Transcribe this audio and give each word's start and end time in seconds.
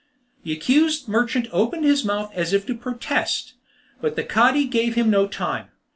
The 0.43 0.51
accused 0.51 1.07
merchant 1.07 1.47
opened 1.51 1.85
his 1.85 2.03
mouth 2.03 2.31
as 2.33 2.53
if 2.53 2.65
to 2.65 2.73
protest, 2.73 3.53
but 4.01 4.15
the 4.15 4.23
Cadi 4.23 4.65
gave 4.65 4.95
him 4.95 5.11
no 5.11 5.27
time. 5.27 5.67